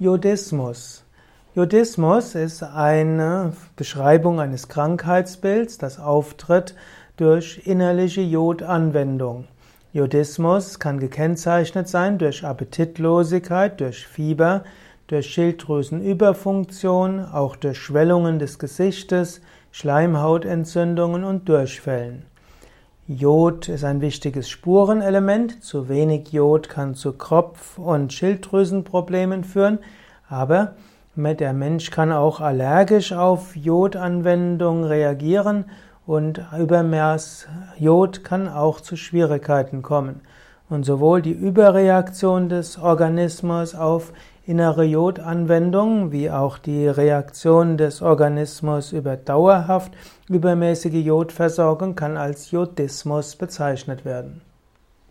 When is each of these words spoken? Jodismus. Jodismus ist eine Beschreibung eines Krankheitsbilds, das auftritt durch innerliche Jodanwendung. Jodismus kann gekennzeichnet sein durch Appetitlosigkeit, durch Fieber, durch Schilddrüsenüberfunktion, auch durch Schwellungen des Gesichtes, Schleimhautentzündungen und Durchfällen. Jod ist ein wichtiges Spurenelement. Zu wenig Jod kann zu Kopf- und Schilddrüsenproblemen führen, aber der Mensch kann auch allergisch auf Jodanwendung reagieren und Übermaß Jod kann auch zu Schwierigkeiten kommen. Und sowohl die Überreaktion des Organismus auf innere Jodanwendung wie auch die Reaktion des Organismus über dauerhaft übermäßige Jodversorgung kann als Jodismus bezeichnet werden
Jodismus. 0.00 1.04
Jodismus 1.54 2.34
ist 2.34 2.64
eine 2.64 3.52
Beschreibung 3.76 4.40
eines 4.40 4.66
Krankheitsbilds, 4.66 5.78
das 5.78 6.00
auftritt 6.00 6.74
durch 7.16 7.64
innerliche 7.64 8.22
Jodanwendung. 8.22 9.46
Jodismus 9.92 10.80
kann 10.80 10.98
gekennzeichnet 10.98 11.88
sein 11.88 12.18
durch 12.18 12.44
Appetitlosigkeit, 12.44 13.78
durch 13.78 14.04
Fieber, 14.08 14.64
durch 15.06 15.26
Schilddrüsenüberfunktion, 15.26 17.24
auch 17.24 17.54
durch 17.54 17.78
Schwellungen 17.78 18.40
des 18.40 18.58
Gesichtes, 18.58 19.42
Schleimhautentzündungen 19.70 21.22
und 21.22 21.48
Durchfällen. 21.48 22.24
Jod 23.06 23.68
ist 23.68 23.84
ein 23.84 24.00
wichtiges 24.00 24.48
Spurenelement. 24.48 25.62
Zu 25.62 25.90
wenig 25.90 26.32
Jod 26.32 26.70
kann 26.70 26.94
zu 26.94 27.12
Kopf- 27.12 27.76
und 27.76 28.14
Schilddrüsenproblemen 28.14 29.44
führen, 29.44 29.78
aber 30.26 30.76
der 31.14 31.52
Mensch 31.52 31.90
kann 31.90 32.12
auch 32.12 32.40
allergisch 32.40 33.12
auf 33.12 33.56
Jodanwendung 33.56 34.84
reagieren 34.84 35.66
und 36.06 36.40
Übermaß 36.58 37.46
Jod 37.78 38.24
kann 38.24 38.48
auch 38.48 38.80
zu 38.80 38.96
Schwierigkeiten 38.96 39.82
kommen. 39.82 40.22
Und 40.70 40.86
sowohl 40.86 41.20
die 41.20 41.32
Überreaktion 41.32 42.48
des 42.48 42.78
Organismus 42.78 43.74
auf 43.74 44.14
innere 44.46 44.84
Jodanwendung 44.84 46.12
wie 46.12 46.30
auch 46.30 46.58
die 46.58 46.86
Reaktion 46.86 47.76
des 47.76 48.02
Organismus 48.02 48.92
über 48.92 49.16
dauerhaft 49.16 49.92
übermäßige 50.28 51.04
Jodversorgung 51.04 51.94
kann 51.94 52.16
als 52.16 52.50
Jodismus 52.50 53.36
bezeichnet 53.36 54.04
werden 54.04 54.42